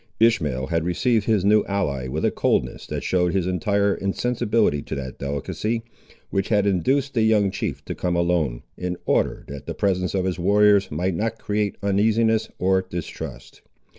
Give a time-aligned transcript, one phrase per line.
[0.19, 4.95] Ishmael had received his new ally with a coldness that showed his entire insensibility to
[4.95, 5.83] that delicacy,
[6.31, 10.25] which had induced the young chief to come alone, in order that the presence of
[10.25, 13.61] his warriors might not create uneasiness, or distrust.